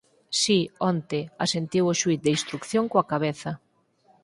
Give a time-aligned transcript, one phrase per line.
[0.41, 0.59] Si,
[0.91, 3.51] onte —asentiu o xuíz de instrución coa cabeza.